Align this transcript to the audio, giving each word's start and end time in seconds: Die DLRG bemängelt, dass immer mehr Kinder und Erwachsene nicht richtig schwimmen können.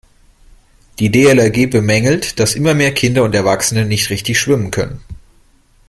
Die 0.97 1.11
DLRG 1.11 1.69
bemängelt, 1.69 2.39
dass 2.39 2.55
immer 2.55 2.73
mehr 2.73 2.91
Kinder 2.91 3.21
und 3.23 3.35
Erwachsene 3.35 3.85
nicht 3.85 4.09
richtig 4.09 4.39
schwimmen 4.39 4.71
können. 4.71 4.99